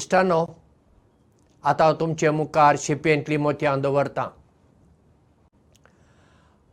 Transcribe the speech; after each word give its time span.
इश्टानो 0.00 0.40
आतां 1.64 1.86
हांव 1.86 1.96
तुमचे 2.00 2.30
मुखार 2.30 2.76
शिंपयेंतली 2.80 3.36
मोतयां 3.46 3.80
दवरतां 3.80 4.28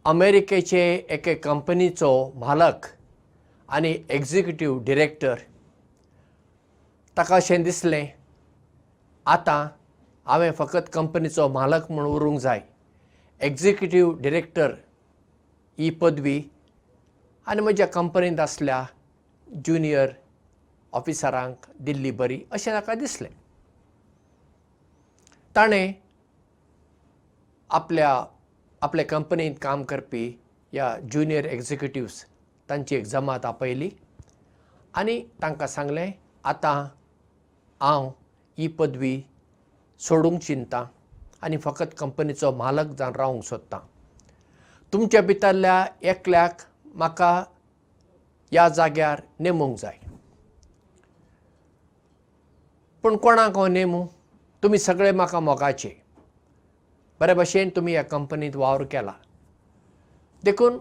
अमेरिकेचे 0.05 0.83
एके 1.15 1.33
कंपनीचो 1.43 2.11
मालक 2.43 2.85
आनी 3.69 3.93
एग्जिक्युटीव 4.17 4.77
डिरेक्टर. 4.85 5.35
ताका 7.17 7.35
अशें 7.35 7.63
दिसलें 7.63 8.05
आतां 9.33 9.59
हांवें 10.27 10.51
फकत 10.59 10.89
कंपनीचो 10.93 11.47
मालक 11.49 11.91
म्हूण 11.91 12.05
उरूंक 12.15 12.39
जाय. 12.41 12.61
एग्जिक्युटीव 13.41 14.13
डिरेक्टर 14.21 14.71
ही 15.79 15.89
पदवी 16.01 16.39
आनी 17.47 17.61
म्हज्या 17.61 17.87
कंपनींत 17.97 18.39
आसल्या 18.39 18.83
ज्युनियर 19.65 20.09
ऑफिसरांक 20.97 21.65
दिल्ली 21.85 22.11
बरी 22.19 22.39
अशें 22.51 22.73
ताका 22.73 22.93
दिसलें. 22.95 23.29
ताणें 25.55 25.93
आपल्या 27.69 28.11
आपले 28.81 29.03
कंपनींत 29.03 29.55
काम 29.61 29.83
करपी 29.83 30.27
ह्या 30.73 30.95
ज्युनियर 31.11 31.45
एग्जिक्युटिव्स 31.45 32.23
तांची 32.69 32.95
एक 32.95 33.05
जमात 33.05 33.45
आपयली 33.45 33.89
आनी 34.93 35.19
तांकां 35.41 35.67
सांगलें 35.67 36.11
आतां 36.43 36.75
हांव 37.81 38.09
ही 38.57 38.67
पदवी 38.67 39.19
सोडूंक 39.99 40.41
चिंतां 40.41 40.83
आनी 41.43 41.57
फकत 41.57 41.93
कंपनीचो 41.97 42.51
मालक 42.55 42.95
जावन 42.97 43.15
रावंक 43.15 43.43
सोदतां. 43.43 43.79
तुमच्या 44.93 45.21
भितरल्या 45.21 45.85
एकल्याक 46.01 46.61
म्हाका 46.85 47.33
ह्या 48.51 48.67
जाग्यार 48.69 49.21
नेमूंक 49.39 49.77
जाय 49.79 49.97
पूण 53.03 53.17
कोणाक 53.17 53.55
हांव 53.55 53.67
नेमूं 53.67 54.05
तुमी 54.63 54.77
सगळे 54.77 55.11
म्हाका 55.11 55.39
मोगाचे. 55.39 55.89
बरे 57.19 57.33
भशेन 57.33 57.69
तुमी 57.75 57.91
ह्या 57.91 58.03
कंपनींत 58.03 58.55
वावर 58.55 58.83
केला. 58.83 59.13
देखून 60.43 60.77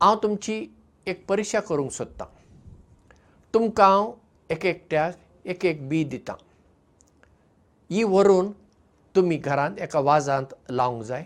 हांव 0.00 0.16
तुमची 0.22 0.66
एक 1.06 1.26
परिक्षा 1.26 1.60
करूंक 1.60 1.90
सोदतां. 1.90 2.26
तुमकां 3.54 3.90
हांव 3.90 4.12
एक 4.50 4.66
एकट्याक 4.66 5.46
एक 5.46 5.64
एक 5.64 5.88
बी 5.88 6.04
दितां. 6.04 6.36
ही 7.90 8.02
व्हरून 8.02 8.52
तुमी 9.16 9.36
घरांत 9.36 9.78
एका 9.78 10.00
वाजांत 10.00 10.54
लावंक 10.70 11.02
जाय. 11.02 11.24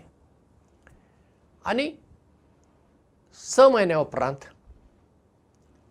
आनी 1.65 1.91
स 3.33 3.59
म्हयन्या 3.59 3.99
उपरांत 3.99 4.45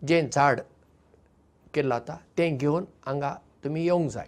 जें 0.07 0.29
झाड 0.29 0.61
केल्लो 1.73 1.95
आतां 1.95 2.15
तें 2.37 2.57
घेवन 2.57 2.85
हांगा 3.05 3.33
तुमी 3.63 3.83
येवंक 3.83 4.09
जाय. 4.11 4.27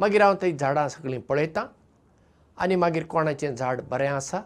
मागीर 0.00 0.22
हांव 0.22 0.34
थंय 0.42 0.52
झाडां 0.56 0.88
सगळीं 0.88 1.20
पळयतां 1.28 1.66
आनी 2.62 2.76
मागीर 2.76 3.04
कोणाचें 3.06 3.54
झाड 3.54 3.80
बरें 3.90 4.08
आसा 4.08 4.40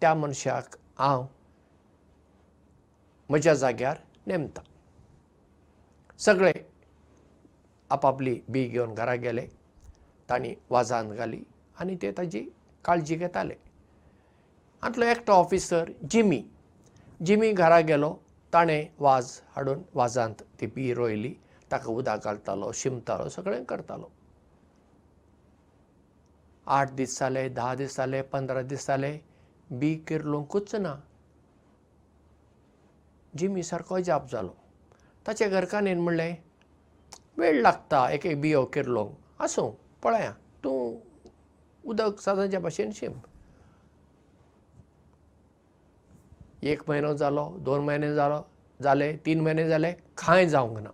त्या 0.00 0.14
मनशाक 0.14 0.76
हांव 0.98 1.24
म्हज्या 3.28 3.54
जाग्यार 3.54 3.96
नेमतां. 4.26 4.64
सगळे 6.18 6.52
आपापली 7.90 8.40
बी 8.48 8.66
घेवन 8.68 8.94
घरा 8.94 9.14
गेले 9.14 9.46
तांणी 10.28 10.54
वाजांत 10.70 11.12
घाली 11.12 11.42
आनी 11.80 11.96
ते 12.02 12.10
ताजी 12.18 12.48
काळजी 12.84 13.16
घेताले. 13.16 13.54
हातलो 14.82 15.04
एकटो 15.04 15.32
ऑफिसर 15.32 15.90
जिमी 16.10 16.42
जिमी 17.26 17.52
घरा 17.52 17.80
गेलो 17.80 18.14
ताणें 18.56 18.86
वाज 18.98 19.30
हाडून 19.56 19.82
वाजांत 19.94 20.42
ती 20.60 20.66
बी 20.66 20.92
रोयली 20.94 21.32
ताका 21.72 21.90
उदक 21.92 22.24
घालतालो 22.24 22.70
शिंपतालो 22.74 23.28
सगळें 23.28 23.64
करतालो. 23.64 24.08
आठ 26.66 26.92
दीस 26.94 27.18
जाले 27.18 27.48
धा 27.48 27.74
दीस 27.74 27.96
जाले 27.96 28.22
पंदरा 28.32 28.62
दीस 28.62 28.86
जाले 28.86 29.12
बी 29.70 29.94
किरलूंकूच 30.08 30.74
ना. 30.74 30.94
जिमी 33.38 33.62
सारको 33.62 34.00
जाप 34.00 34.30
जालो. 34.32 34.54
ताच्या 35.26 35.48
घरकान्नीन 35.48 36.00
म्हणलें 36.00 36.34
वेळ 37.38 37.60
लागता 37.62 38.08
एक 38.10 38.26
एक 38.26 38.40
बियो 38.40 38.64
किरलोंक 38.64 39.42
आसूं 39.42 39.70
पळया 40.02 40.32
तूं 40.64 40.78
उदक 41.84 42.20
सदांच्या 42.20 42.60
भाशेन 42.60 42.90
शिंप 42.94 43.26
एक 46.66 46.82
म्हयनो 46.88 47.14
जालो 47.14 47.44
दोन 47.60 47.80
म्हयने 47.84 48.14
जालो 48.14 48.40
जाले 48.82 49.12
तीन 49.24 49.40
म्हयने 49.40 49.68
जाले 49.68 49.92
कांय 49.92 50.46
जावंक 50.46 50.78
ना. 50.78 50.90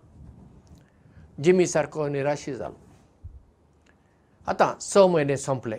जिमी 1.41 1.65
सारको 1.67 2.07
निराशी 2.07 2.53
जालो. 2.53 2.77
आतां 4.47 4.79
स 4.79 4.97
म्हयने 4.97 5.37
संपले. 5.37 5.77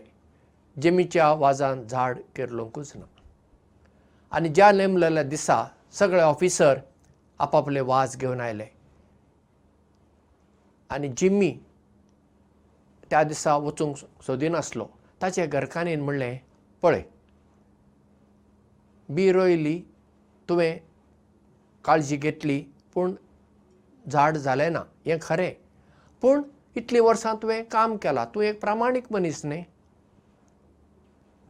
जिमीच्या 0.76 1.32
वाजान 1.32 1.86
झाड 1.86 2.18
किरलोंकूच 2.36 2.92
ना. 2.96 3.04
आनी 4.32 4.48
ज्या 4.48 4.70
नेमलेल्या 4.72 5.22
दिसा 5.22 5.64
सगळे 5.92 6.22
ऑफिसर 6.22 6.78
आपापले 7.38 7.80
वाज 7.80 8.16
घेवन 8.16 8.40
आयले. 8.40 8.66
आनी 10.90 11.08
जिम्मी 11.08 11.50
त्या 13.10 13.22
दिसा 13.22 13.56
वचूंक 13.56 13.96
सोदिनासलो 14.26 14.86
ताच्या 15.22 15.46
घरकान्नीन 15.46 16.00
म्हणलें 16.00 16.38
पळय 16.82 17.02
बी 19.08 19.32
रोयली 19.32 19.80
तुवें 20.48 20.78
काळजी 21.84 22.16
घेतली 22.16 22.64
पूण 22.94 23.14
झाड 24.10 24.36
जालें 24.36 24.70
ना 24.70 24.82
हें 25.06 25.18
खरें. 25.22 25.52
पूण 26.22 26.42
इतलीं 26.76 27.00
वर्सां 27.00 27.34
तुवें 27.36 27.64
काम 27.64 27.96
केलां 27.96 28.24
तूं 28.34 28.42
एक 28.42 28.60
प्रामाणीक 28.60 29.12
मनीस 29.12 29.44
न्ही. 29.44 29.62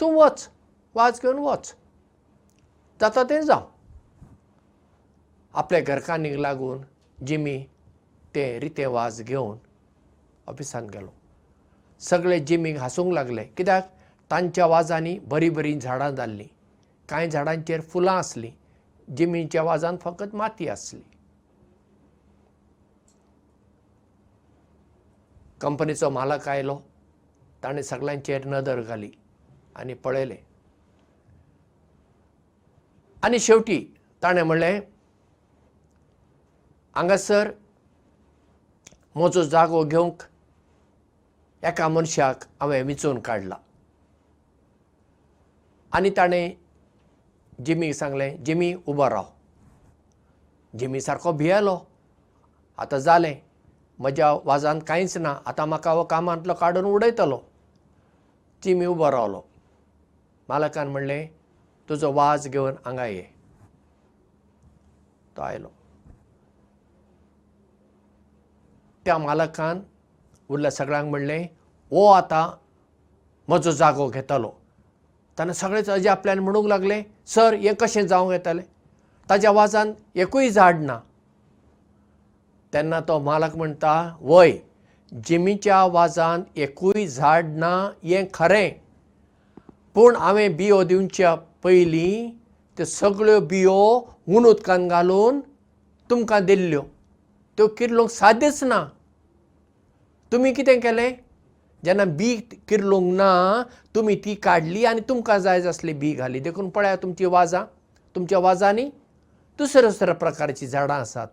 तूं 0.01 0.15
वच 0.15 0.49
वाज 0.95 1.21
घेवन 1.23 1.39
वच. 1.39 1.75
जाता 3.01 3.23
तें 3.23 3.41
जावं. 3.41 3.69
आपल्या 5.55 5.81
घरकान्नीक 5.81 6.39
लागून 6.39 6.83
जिमी 7.27 7.59
तें 8.35 8.61
रितें 8.61 8.87
वाज 8.87 9.23
घेवन 9.23 9.57
ऑफिसांत 10.47 10.91
गेलो. 10.91 11.11
सगळे 12.01 12.41
जिमीक 12.41 12.77
हांसूंक 12.77 13.13
लागले. 13.13 13.45
कित्याक? 13.45 13.89
तांच्या 14.31 14.67
वाजांनी 14.67 15.19
बरीं 15.19 15.51
बरीं 15.51 15.79
झाडां 15.81 16.15
जाल्लीं 16.15 16.47
कांय 17.09 17.29
झाडांचेर 17.31 17.81
फुलां 17.93 18.15
आसलीं 18.19 18.51
जिमीच्या 19.17 19.63
वाजांत 19.63 19.99
फकत 20.03 20.35
माती 20.35 20.69
आसली. 20.69 21.01
कंपनीचो 25.61 26.11
मालक 26.11 26.49
आयलो 26.49 26.79
ताणें 27.63 27.83
सगळ्यांचेर 27.83 28.47
नदर 28.47 28.81
घाली 28.81 29.11
आनी 29.77 29.95
पळयलें. 30.05 30.37
आनी 33.25 33.39
शेवटी 33.41 33.79
ताणें 34.23 34.43
म्हणलें 34.43 34.81
हांगासर 36.95 37.51
म्हजो 39.15 39.43
जागो 39.43 39.83
घेवंक 39.85 40.23
एका 41.67 41.89
मनशाक 41.89 42.45
हांवें 42.61 42.83
विचून 42.87 43.21
काडला 43.21 43.57
आनी 45.97 46.11
ताणें 46.17 46.64
जिमीक 47.61 47.95
सांगलें 47.95 48.45
जिमी 48.45 48.75
उबो 48.87 49.09
राव 49.09 49.27
जिमी 50.75 51.01
सारको 51.01 51.33
भियेलो. 51.33 51.77
आतां 52.79 52.99
जालें. 53.01 53.37
म्हज्या 53.99 54.33
वाजांत 54.45 54.81
कांयच 54.83 55.17
ना. 55.19 55.39
आतां 55.47 55.67
म्हाका 55.67 55.91
हो 55.91 56.05
कामांतलो 56.05 56.55
काडून 56.55 56.85
उडयतलो. 56.85 57.39
जिमी 58.63 58.87
उबो 58.87 59.11
रावलो. 59.11 59.41
मालकान 60.49 60.89
म्हणलें 60.89 61.29
तुजो 61.89 62.13
वाज 62.13 62.49
घेवन 62.49 62.75
हांगा 62.85 63.07
ये. 63.07 63.23
तो 65.37 65.43
आयलो. 65.43 65.69
त्या 69.05 69.19
मालकान 69.19 69.81
उरल्या 70.49 70.71
सगळ्यांक 70.71 71.11
म्हणलें 71.11 71.43
हो 71.91 72.07
आतां 72.13 72.47
म्हजो 73.49 73.71
जागो 73.71 74.09
घेतलो 74.09 74.53
ताणें 75.39 75.53
सगळेच 75.53 75.89
अजे 75.91 76.09
आपल्यान 76.09 76.39
म्हणूंक 76.39 76.67
लागले 76.67 77.03
सर 77.27 77.55
हें 77.55 77.75
कशें 77.81 78.07
जावंक 78.07 78.33
येतलें? 78.33 78.63
ताज्या 79.31 79.51
वाजान 79.51 79.93
एकूय 80.15 80.49
झाड 80.51 80.81
ना. 80.81 80.99
तेन्ना 82.73 83.01
तो 83.09 83.19
मालक 83.19 83.57
म्हणटा 83.57 83.95
वय 84.21 84.53
जिमीच्या 85.13 85.85
वाजान 85.85 86.43
एकूय 86.57 87.07
झाड 87.07 87.57
ना 87.57 87.75
हें 88.05 88.25
खरें. 88.35 88.71
पूण 89.95 90.17
हांवें 90.17 90.57
बियो 90.57 90.83
दिवच्या 90.85 91.35
पयलीं 91.63 92.31
त्यो 92.77 92.87
सगळ्यो 92.87 93.41
बियो 93.41 93.79
उन 94.29 94.45
उदकांत 94.47 94.91
घालून 94.91 95.41
तुमकां 96.11 96.45
दिल्ल्यो. 96.47 96.83
त्यो 97.59 97.67
किरलोंक 97.79 98.11
साद्यच 98.11 98.63
ना. 98.65 98.85
तुमी 100.33 100.53
कितें 100.53 100.81
केलें 100.81 101.13
जेन्ना 101.85 102.05
बी 102.19 102.35
किरलोंक 102.69 103.13
ना 103.17 103.31
तुमी 103.95 104.15
ती 104.25 104.35
काडली 104.35 104.85
आनी 104.85 105.01
तुमकां 105.09 105.39
जाय 105.41 105.67
आसली 105.69 105.93
बी 105.93 106.13
घाली 106.15 106.41
देखून 106.41 106.69
पळया 106.71 106.97
तुमची 107.03 107.25
वाजां. 107.25 107.65
तुमच्या 108.15 108.39
वाजांनी 108.39 108.85
दुसऱ्या 109.59 109.91
दुसऱ्या 109.91 110.15
प्रकारची 110.15 110.67
झाडां 110.67 111.01
आसात. 111.01 111.29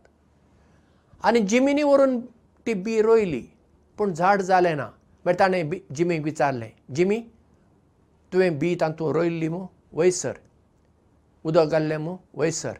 आनी 1.23 1.39
जिमिनी 1.39 1.83
व्हरून 1.83 2.19
ती 2.67 2.73
बी 2.73 3.01
रोयली 3.01 3.41
पूण 3.97 4.13
झाड 4.13 4.41
जालें 4.41 4.75
ना. 4.75 4.89
मागीर 5.25 5.39
ताणें 5.39 5.69
बी 5.69 5.79
जिमीक 5.95 6.23
विचारलें 6.23 6.69
जिमी 6.95 7.19
तुवें 8.33 8.57
बी 8.59 8.75
तातूंत 8.81 9.13
रोयल्ली 9.15 9.47
मू? 9.49 9.65
वयर 9.93 10.11
सर. 10.11 10.33
उदक 11.45 11.71
घाल्लें 11.71 11.97
मू 11.97 12.15
वयर 12.35 12.51
सर. 12.51 12.77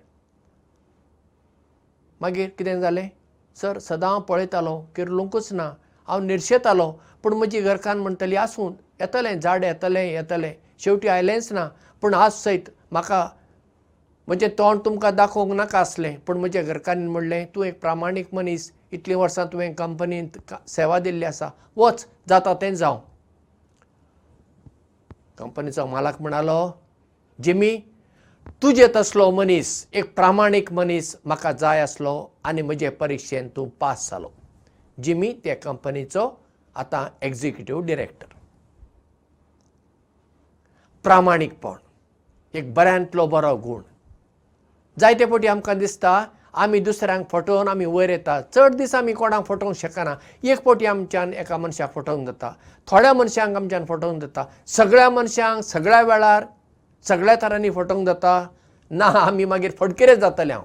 मागीर 2.22 2.50
कितें 2.58 2.80
जालें? 2.82 3.10
सर 3.58 3.80
सदां 3.80 4.20
पळयतालो 4.30 4.78
किरलूंकूच 4.96 5.52
ना 5.54 5.74
हांव 6.08 6.22
निर्शेतालो 6.24 6.92
पूण 7.24 7.34
म्हजी 7.34 7.62
घरकान्न 7.62 8.02
म्हणटली 8.02 8.36
आसूं 8.36 8.72
येतलें 9.00 9.40
झाड 9.40 9.64
येतलें 9.64 10.04
येतलें. 10.04 10.54
शेवटी 10.80 11.08
आयलेंच 11.08 11.52
ना 11.54 11.68
पूण 12.02 12.14
आज 12.14 12.32
सयत 12.34 12.70
म्हाका 12.92 13.28
म्हजें 14.28 14.48
तोंड 14.58 14.80
तुमकां 14.86 15.14
दाखोवंक 15.16 15.54
नाका 15.54 15.80
आसलें 15.80 16.16
पूण 16.28 16.38
म्हज्या 16.40 16.62
घरकान्नीन 16.64 17.10
म्हणलें 17.12 17.46
तूं 17.56 17.66
एक 17.66 17.80
प्रामाणीक 17.82 18.34
मनीस 18.34 18.72
इतलीं 18.92 19.16
वर्सां 19.16 19.46
तुवें 19.54 19.74
कंपनींत 19.76 20.54
सेवा 20.68 21.00
दिल्ली 21.00 21.26
आसा 21.26 21.50
वच 21.78 22.06
जाता 22.30 22.54
तें 22.62 22.74
जावं. 22.76 23.00
कंपनीचो 25.38 25.86
मालक 25.86 26.22
म्हणालो 26.22 26.72
जिमी 27.44 27.78
तुजे 28.64 28.88
तसलो 28.96 29.30
मनीस 29.32 29.70
एक 29.94 30.14
प्रामाणीक 30.16 30.72
मनीस 30.74 31.16
म्हाका 31.26 31.52
जाय 31.52 31.80
आसलो 31.82 32.14
आनी 32.46 32.62
म्हजे 32.62 32.90
परिक्षेन 33.00 33.48
तूं 33.56 33.68
पास 33.80 34.10
जालो 34.12 34.32
जिमी 35.04 35.34
त्या 35.44 35.56
कंपनीचो 35.64 36.30
आतां 36.76 37.06
एग्जिक्युटीव 37.26 37.80
डिरेक्टर 37.86 38.28
प्रामाणीकपण. 41.06 41.76
एक 42.54 42.74
बऱ्यांतलो 42.74 43.26
बरो 43.28 43.56
गूण. 43.58 43.82
जायते 45.00 45.26
फावटी 45.26 45.48
आमकां 45.48 45.78
दिसता 45.78 46.24
आमी 46.54 46.80
दुसऱ्यांक 46.80 47.26
फटोवन 47.32 47.68
आमी 47.68 47.86
वयर 47.86 48.10
येता. 48.10 48.40
चड 48.56 48.76
दीस 48.76 48.96
आमी 48.96 49.14
कोणाक 49.14 49.46
फटोवंक 49.48 49.76
शकना. 49.78 50.16
एक 50.44 50.64
फावटी 50.66 50.86
आमच्यान 50.86 51.34
एका 51.34 51.58
मनशाक 51.58 51.94
फटोवंक 51.96 52.28
जाता. 52.28 52.52
थोड्या 52.88 53.14
मनशांक 53.14 53.56
आमच्यान 53.56 53.86
फटोवंक 53.86 54.22
जाता. 54.22 54.46
सगळ्या 54.68 55.10
मनशांक 55.10 55.64
सगळ्या 55.64 56.02
वेळार 56.02 56.46
सगळ्या 57.06 57.36
तरांनी 57.42 57.70
फटोवंक 57.70 58.06
जाता. 58.06 58.48
ना 58.92 59.06
आमी 59.06 59.46
मागीर 59.46 59.72
फटकेरे 59.80 60.16
जातले 60.16 60.54
हांव. 60.54 60.64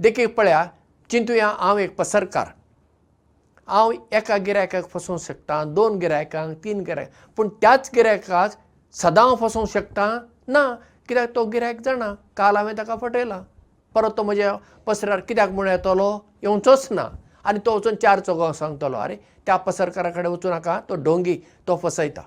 देखीक 0.00 0.34
पळया 0.36 0.64
चिंतुया 1.10 1.48
हांव 1.58 1.78
एक 1.78 1.96
पसरकार 1.96 2.46
हांव 3.66 3.92
एका 4.12 4.36
गिरायकाक 4.36 4.88
फसोवंक 4.88 5.22
शकता 5.22 5.64
दोन 5.64 5.98
गिरायकांक 5.98 6.56
तीन 6.64 6.80
गिरायक 6.80 7.10
पूण 7.36 7.48
त्याच 7.48 7.90
गिरायकाक 7.94 8.50
सदां 8.92 9.24
हांव 9.24 9.36
फसोवंक 9.36 9.70
शकता? 9.70 10.18
ना. 10.48 10.74
कित्याक 11.08 11.34
तो 11.34 11.44
गिरायक 11.44 11.80
जाणा. 11.80 12.12
काल 12.36 12.56
हांवें 12.56 12.76
ताका 12.78 12.96
फटयलां. 12.96 13.40
परत 13.94 14.10
तो 14.16 14.22
म्हज्या 14.22 14.56
पसऱ्यार 14.86 15.20
कित्याक 15.20 15.50
म्हूण 15.50 15.68
येतलो? 15.68 16.18
येवचोच 16.42 16.88
ना. 16.90 17.08
आनी 17.44 17.58
तो 17.66 17.76
वचून 17.76 17.94
चार 17.94 18.20
चौगां 18.20 18.52
सांगतलो 18.52 18.96
अरे 18.96 19.16
त्या 19.46 19.56
पसरकारा 19.56 20.10
कडेन 20.10 20.26
वचूं 20.26 20.50
नाका. 20.50 20.80
तो 20.88 20.94
ढोंगी 20.94 21.38
तो 21.68 21.76
फसयता. 21.76 22.22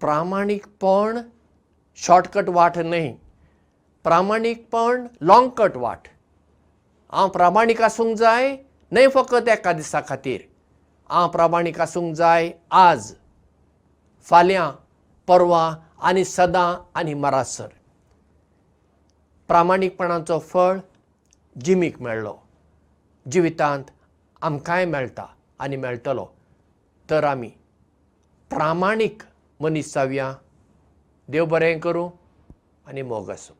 प्रामाणीकपण 0.00 1.18
शॉर्टकट 1.96 2.48
वाट 2.48 2.78
न्हय. 2.78 3.12
प्रामाणीकपण 4.04 5.06
लाँग 5.22 5.48
कट 5.48 5.76
वाट. 5.76 6.08
हांव 7.12 7.28
प्रामाणीक 7.28 7.82
आसूंक 7.82 8.16
जाय 8.16 8.56
न्हय 8.92 9.08
फकत 9.08 9.48
एका 9.48 9.72
दिसा 9.72 10.00
खातीर. 10.08 10.40
हांव 11.10 11.28
प्रामाणीक 11.30 11.80
आसूंक 11.80 12.14
जाय 12.14 12.50
आज. 12.70 13.14
फाल्यां 14.20 14.70
परवां 15.26 15.74
आनी 16.02 16.24
सदां 16.24 16.74
आनी 16.94 17.14
मरासर. 17.14 17.68
प्रामाणीकपणाचो 19.48 20.38
फळ 20.38 20.78
जिमीक 21.64 22.00
मेळ्ळो 22.02 22.34
जिवितांत 23.30 23.84
आमकांय 24.42 24.84
मेळटा 24.84 25.26
आनी 25.58 25.76
मेळटलो. 25.76 26.26
तर 27.10 27.24
आमी 27.24 27.50
प्रामाणीक 28.50 29.22
मनीस 29.60 29.94
जावया. 29.94 30.34
देव 31.28 31.44
बरें 31.44 31.78
करूं 31.80 32.10
आनी 32.86 33.02
मोग 33.02 33.30
आसूं 33.30 33.59